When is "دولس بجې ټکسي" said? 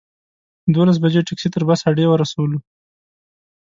0.75-1.49